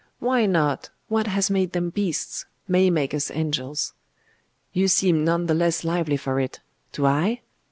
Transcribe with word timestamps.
'Why 0.17 0.47
not? 0.47 0.89
What 1.09 1.27
has 1.27 1.51
made 1.51 1.73
them 1.73 1.91
beasts, 1.91 2.45
may 2.67 2.89
make 2.89 3.13
us 3.13 3.29
angels. 3.29 3.93
You 4.73 4.87
seem 4.87 5.23
none 5.23 5.45
the 5.45 5.53
less 5.53 5.83
lively 5.83 6.17
for 6.17 6.39
it! 6.39 6.59
Do 6.91 7.05
I? 7.05 7.41